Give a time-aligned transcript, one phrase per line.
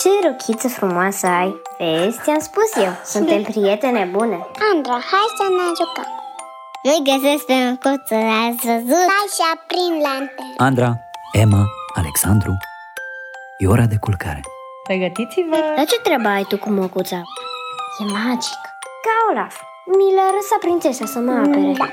[0.00, 1.62] Ce rochiță frumoasă ai!
[1.78, 4.38] Vezi, ți-am spus eu, suntem prietene bune
[4.72, 6.10] Andra, hai să ne jucăm
[6.84, 9.06] Nu-i găsesc pe măcuță, ați văzut?
[9.14, 10.90] Hai și aprind lanterne Andra,
[11.42, 11.62] Emma,
[12.00, 12.52] Alexandru
[13.62, 14.40] E ora de culcare
[14.88, 15.58] Pregătiți-vă!
[15.76, 17.20] Dar ce treabă ai tu cu măcuța?
[18.00, 18.60] E magic
[19.04, 19.54] Ca Olaf
[19.98, 21.88] Mi l-a lăsat prințesa să mă apere Da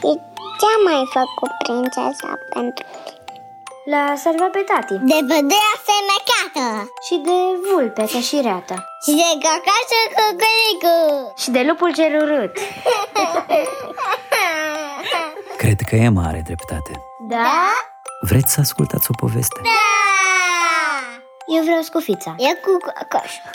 [0.00, 0.10] Și
[0.58, 3.18] ce a mai făcut prințesa pentru tine?
[3.90, 6.13] L-a salvat pe tati De pădurea fermecată
[7.06, 7.30] Și de
[7.70, 12.58] vulpe ca și reata Și de cacașul cucuricu Și de lupul cel urât
[15.62, 16.92] Cred că Emma are dreptate
[17.28, 17.70] Da?
[18.20, 19.60] Vreți să ascultați o poveste?
[19.62, 19.68] Da!
[21.56, 23.42] Eu vreau scufița E cu cacașul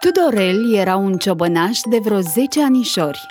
[0.00, 3.26] Tudorel era un ciobănaș de vreo 10 anișori.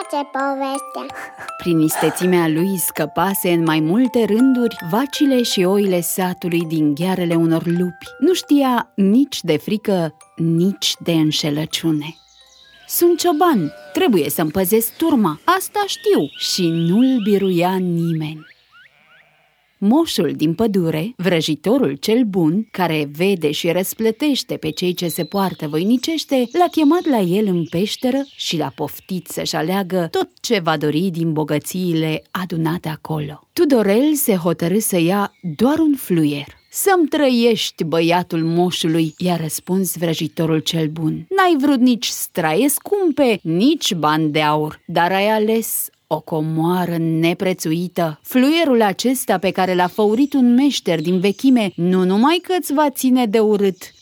[0.00, 1.16] Îmi place povestea
[1.56, 7.66] Prin istețimea lui scăpase în mai multe rânduri vacile și oile satului din ghearele unor
[7.66, 8.06] lupi.
[8.18, 12.16] Nu știa nici de frică, nici de înșelăciune.
[12.88, 18.46] Sunt cioban, trebuie să-mi păzesc turma, asta știu și nu-l biruia nimeni.
[19.82, 25.68] Moșul din pădure, vrăjitorul cel bun, care vede și răsplătește pe cei ce se poartă
[25.68, 30.76] voinicește, l-a chemat la el în peșteră și l-a poftit să-și aleagă tot ce va
[30.76, 33.48] dori din bogățiile adunate acolo.
[33.52, 36.46] Tudorel se hotărâ să ia doar un fluier.
[36.70, 41.12] Să-mi trăiești, băiatul moșului, i-a răspuns vrăjitorul cel bun.
[41.12, 48.20] N-ai vrut nici straie scumpe, nici bani de aur, dar ai ales o comoară neprețuită.
[48.22, 52.90] Fluierul acesta pe care l-a făurit un meșter din vechime nu numai că îți va
[52.90, 53.92] ține de urât,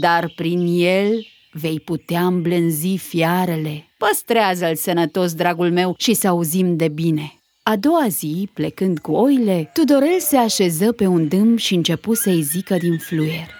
[0.00, 3.86] dar prin el vei putea îmblânzi fiarele.
[3.98, 7.40] Păstrează-l sănătos, dragul meu, și să auzim de bine.
[7.62, 12.42] A doua zi, plecând cu oile, Tudorel se așeză pe un dâm și începu să-i
[12.42, 13.59] zică din fluier.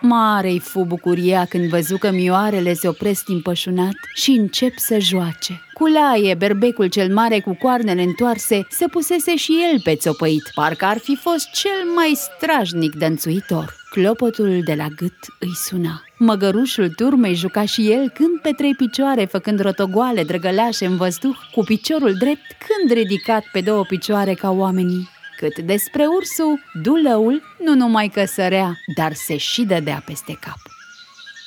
[0.00, 5.60] Mare-i fu bucuria când văzu că mioarele se opresc împășunat și încep să joace.
[5.72, 10.98] Culaie, berbecul cel mare cu coarnele întoarse, se pusese și el pe țopăit, parcă ar
[10.98, 13.76] fi fost cel mai strajnic dănțuitor.
[13.90, 16.02] Clopotul de la gât îi suna.
[16.18, 21.62] Măgărușul turmei juca și el când pe trei picioare, făcând rotogoale drăgălașe în văzduh, cu
[21.64, 25.08] piciorul drept, când ridicat pe două picioare ca oamenii.
[25.40, 30.58] Cât despre ursul, dulăul nu numai că sărea, dar se și dădea peste cap.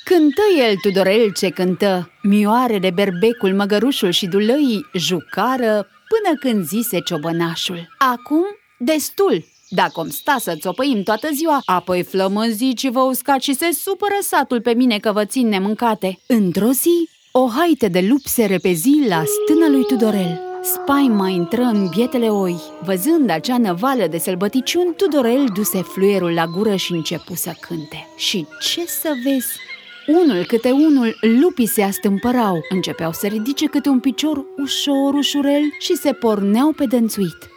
[0.04, 7.88] Cântă el Tudorel ce cântă, mioarele, berbecul, măgărușul și dulăii jucară până când zise ciobănașul.
[7.98, 8.44] Acum,
[8.78, 14.16] destul, dacă om sta să țopăim toată ziua, apoi flămânzici vă uscați și se supără
[14.20, 16.18] satul pe mine că vă țin nemâncate.
[16.26, 20.51] Într-o zi, o haite de lup se repezi la stâna lui Tudorel.
[20.64, 22.56] Spaima intră în bietele oi.
[22.82, 28.08] Văzând acea năvală de sălbăticiuni, Tudorel duse fluierul la gură și începu să cânte.
[28.16, 29.58] Și ce să vezi?
[30.06, 35.94] Unul câte unul, lupii se astâmpărau, începeau să ridice câte un picior ușor, ușurel și
[35.94, 37.50] se porneau pe dănțuit.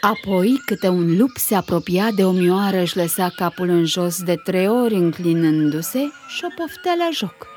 [0.00, 4.34] Apoi, câte un lup se apropia de o mioară, își lăsa capul în jos de
[4.44, 7.49] trei ori înclinându-se și o poftea la joc.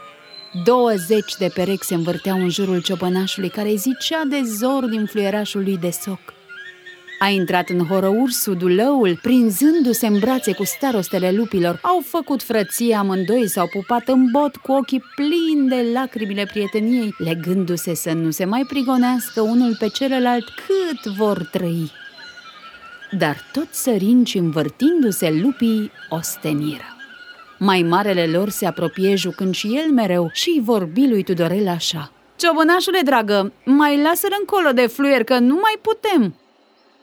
[0.61, 5.77] Douăzeci de perechi se învârteau în jurul ciobănașului, care zicea de zor din fluierașul lui
[5.77, 6.19] de soc.
[7.19, 11.79] A intrat în horă ursul, dulăul, prinzându-se în brațe cu starostele lupilor.
[11.81, 17.93] Au făcut frăție amândoi, s-au pupat în bot cu ochii plini de lacrimile prieteniei, legându-se
[17.93, 21.91] să nu se mai prigonească unul pe celălalt cât vor trăi.
[23.17, 27.02] Dar tot sărind și învârtindu-se lupii osteniră.
[27.65, 32.11] Mai marele lor se apropie jucând și el mereu și îi vorbi lui Tudorel așa.
[32.35, 36.35] Ciobănașule dragă, mai lasă-l încolo de fluier că nu mai putem.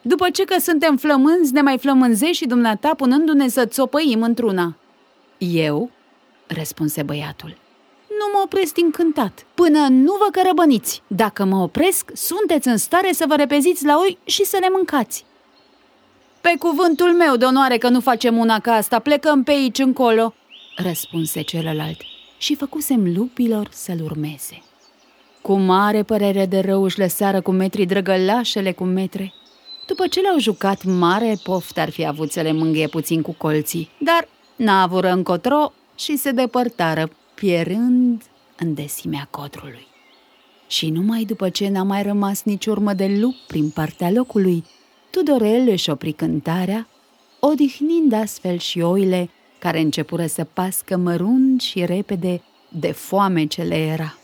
[0.02, 4.76] După ce că suntem flămânzi, ne mai flămânzești și dumneata punându-ne să țopăim într-una.
[5.38, 5.90] Eu?
[6.46, 7.56] răspunse băiatul.
[8.08, 11.02] Nu mă opresc încântat, până nu vă cărăbăniți.
[11.06, 15.24] Dacă mă opresc, sunteți în stare să vă repeziți la oi și să le mâncați.
[16.40, 20.34] Pe cuvântul meu de onoare că nu facem una ca asta, plecăm pe aici încolo,
[20.76, 22.00] răspunse celălalt
[22.38, 24.62] și făcusem lupilor să-l urmeze.
[25.42, 29.32] Cu mare părere de rău își lăsară cu metri drăgălașele cu metre.
[29.86, 33.90] După ce le-au jucat mare, poft ar fi avut să le mângâie puțin cu colții,
[33.98, 38.22] dar n-a avut încotro și se depărtară, pierând
[38.58, 39.86] în desimea codrului.
[40.66, 44.64] Și numai după ce n-a mai rămas nici urmă de lup prin partea locului,
[45.10, 46.88] Tudorel își opri cântarea,
[47.40, 53.76] odihnind astfel și oile care începură să pască mărunt și repede de foame ce le
[53.76, 54.14] era.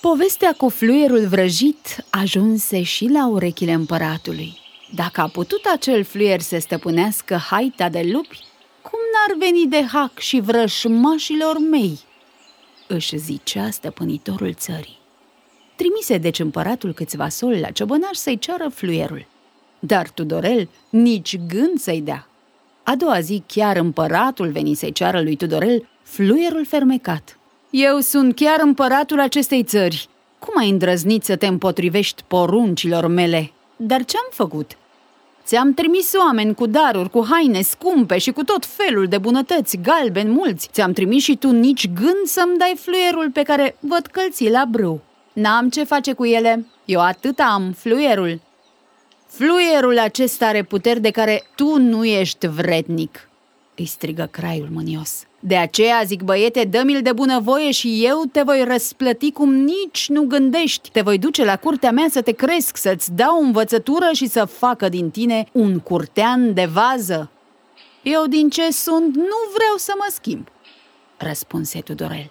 [0.00, 4.58] Povestea cu fluierul vrăjit ajunse și la urechile împăratului.
[4.94, 8.44] Dacă a putut acel fluier să stăpânească haita de lupi,
[8.82, 11.98] cum n-ar veni de hac și vrășmașilor mei?
[12.86, 14.98] Își zicea stăpânitorul țării.
[15.76, 19.26] Trimise deci împăratul câțiva soli la ciobănaș să-i ceară fluierul.
[19.78, 22.28] Dar Tudorel nici gând să-i dea.
[22.88, 27.38] A doua zi chiar împăratul veni să-i ceară lui Tudorel fluierul fermecat.
[27.70, 30.08] Eu sunt chiar împăratul acestei țări.
[30.38, 33.52] Cum ai îndrăznit să te împotrivești poruncilor mele?
[33.76, 34.76] Dar ce-am făcut?
[35.44, 40.30] Ți-am trimis oameni cu daruri, cu haine scumpe și cu tot felul de bunătăți, galbeni
[40.30, 40.68] mulți.
[40.72, 45.00] Ți-am trimis și tu nici gând să-mi dai fluierul pe care văd călții la brâu.
[45.32, 46.66] N-am ce face cu ele.
[46.84, 48.40] Eu atât am, fluierul.
[49.26, 53.28] Fluierul acesta are puteri de care tu nu ești vrednic,
[53.76, 55.24] îi strigă craiul mânios.
[55.40, 60.22] De aceea zic, băiete, dă-mi-l de bunăvoie și eu te voi răsplăti cum nici nu
[60.22, 60.90] gândești.
[60.90, 64.88] Te voi duce la curtea mea să te cresc, să-ți dau învățătură și să facă
[64.88, 67.30] din tine un curtean de vază.
[68.02, 70.48] Eu din ce sunt nu vreau să mă schimb,
[71.16, 72.30] răspunse Tudorel.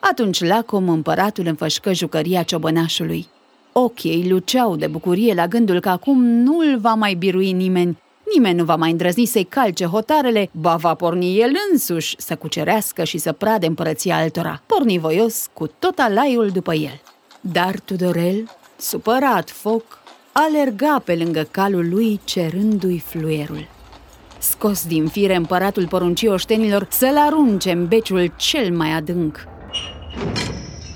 [0.00, 3.28] Atunci lacom împăratul înfășcă jucăria ciobănașului.
[3.72, 7.98] Ochii ei luceau de bucurie la gândul că acum nu-l va mai birui nimeni,
[8.34, 13.04] nimeni nu va mai îndrăzni să-i calce hotarele, ba va porni el însuși să cucerească
[13.04, 17.00] și să prade împărăția altora, porni voios cu tot alaiul după el.
[17.40, 19.84] Dar Tudorel, supărat foc,
[20.32, 23.68] alerga pe lângă calul lui cerându-i fluierul.
[24.38, 29.51] Scos din fire împăratul porunci oștenilor să-l arunce în beciul cel mai adânc.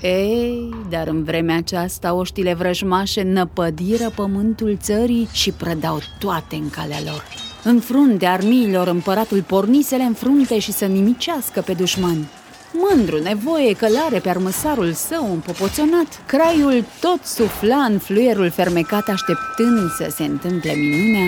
[0.01, 6.99] Ei, dar în vremea aceasta oștile vrăjmașe năpădiră pământul țării și prădau toate în calea
[7.05, 7.23] lor.
[7.63, 12.29] În frunte armiilor împăratul porni să le înfrunte și să nimicească pe dușmani.
[12.73, 20.07] Mândru, nevoie, călare pe armăsarul său împopoționat, craiul tot sufla în fluierul fermecat așteptând să
[20.15, 21.27] se întâmple minunea,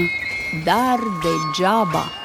[0.66, 2.19] dar degeaba.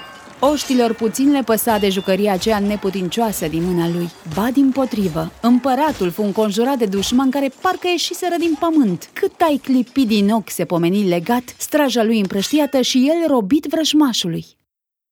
[0.53, 4.09] Oștilor puțin le păsa de jucăria aceea neputincioasă din mâna lui.
[4.35, 9.11] Ba din potrivă, împăratul fu înconjurat de dușman care parcă ieșiseră din pământ.
[9.13, 14.45] Cât ai clipi din ochi se pomeni legat, straja lui împrăștiată și el robit vrăjmașului.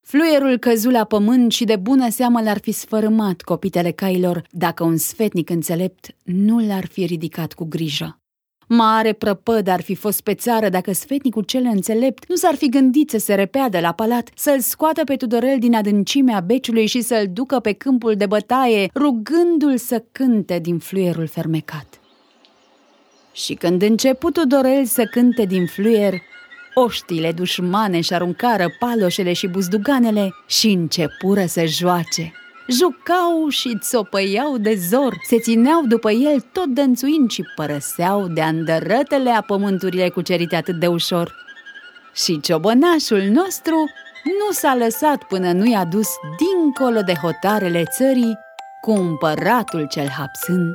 [0.01, 4.97] Fluierul căzu la pământ și de bună seamă l-ar fi sfărâmat copitele cailor dacă un
[4.97, 8.22] sfetnic înțelept nu l-ar fi ridicat cu grijă.
[8.75, 13.11] Mare prăpăd ar fi fost pe țară dacă sfetnicul cel înțelept nu s-ar fi gândit
[13.11, 17.59] să se repeadă la palat, să-l scoată pe Tudorel din adâncimea beciului și să-l ducă
[17.59, 22.01] pe câmpul de bătaie, rugându-l să cânte din fluierul fermecat.
[23.33, 26.15] Și când început Tudorel să cânte din fluier,
[26.75, 32.33] oștile dușmane și aruncară paloșele și buzduganele și începură să joace–
[32.73, 39.31] jucau și țopăiau de zor, se țineau după el tot dănțuind și părăseau de andărătele
[39.31, 41.35] a pământurile cucerite atât de ușor.
[42.15, 43.77] Și ciobănașul nostru
[44.25, 46.09] nu s-a lăsat până nu i-a dus
[46.39, 48.39] dincolo de hotarele țării
[48.81, 50.75] cu împăratul cel hapsân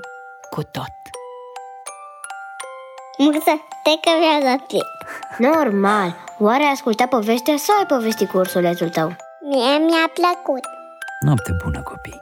[0.50, 0.96] cu tot.
[3.18, 3.52] Mursă,
[3.84, 4.84] te că mi-a dat timp.
[5.38, 6.16] Normal.
[6.40, 9.16] Oare ai ascultat povestea sau ai povestit cu ursulețul tău?
[9.50, 10.77] Mie mi-a plăcut.
[11.20, 12.22] Noapte bună, copii!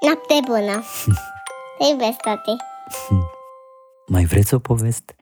[0.00, 0.82] Noapte bună.
[1.78, 2.56] Te iubesc, tati.
[4.06, 5.16] Mai vreți o poveste?